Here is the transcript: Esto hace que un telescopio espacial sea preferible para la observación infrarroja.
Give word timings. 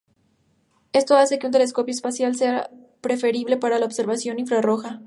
Esto 0.93 1.15
hace 1.15 1.37
que 1.37 1.45
un 1.45 1.51
telescopio 1.51 1.93
espacial 1.93 2.35
sea 2.35 2.71
preferible 3.01 3.55
para 3.57 3.77
la 3.77 3.85
observación 3.85 4.39
infrarroja. 4.39 4.99